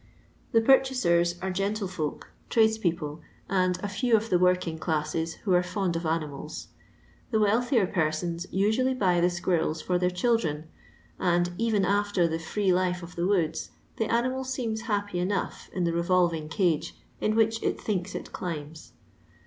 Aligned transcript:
The 0.51 0.61
purchatert 0.61 1.35
are 1.43 1.51
gentlefolk, 1.51 2.23
tradetpeople, 2.49 3.21
and 3.47 3.77
a 3.83 3.87
few 3.87 4.17
of 4.17 4.31
the 4.31 4.39
working 4.39 4.79
clattet 4.79 5.33
who 5.43 5.53
are 5.53 5.61
fond 5.61 5.95
of 5.95 6.07
animalt. 6.07 6.65
The 7.29 7.39
wealthier 7.39 7.85
pertont 7.85 8.47
usually 8.49 8.95
buy 8.95 9.21
the 9.21 9.27
tquirrelt 9.27 9.83
for 9.83 9.99
their 9.99 10.09
children, 10.09 10.67
and, 11.19 11.53
even 11.59 11.85
after 11.85 12.27
the 12.27 12.37
firee 12.39 12.73
life 12.73 13.03
of 13.03 13.15
the 13.15 13.27
woods, 13.27 13.69
the 13.97 14.11
animal 14.11 14.43
teemt 14.43 14.79
happy 14.79 15.19
enough 15.19 15.69
in 15.71 15.83
the 15.83 15.93
revolving 15.93 16.49
cage, 16.49 16.95
in 17.19 17.35
which 17.35 17.61
it 17.61 17.77
thinkt 17.79 18.15
it 18.15 18.31
climbs." 18.31 18.93